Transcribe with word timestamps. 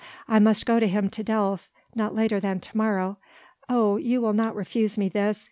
"I 0.27 0.39
must 0.39 0.65
go 0.65 0.79
to 0.79 0.87
him 0.87 1.11
to 1.11 1.21
Delft 1.23 1.69
not 1.93 2.15
later 2.15 2.39
than 2.39 2.59
to 2.59 2.75
morrow. 2.75 3.19
Oh! 3.69 3.97
you 3.97 4.19
will 4.19 4.33
not 4.33 4.55
refuse 4.55 4.97
me 4.97 5.09
this 5.09 5.39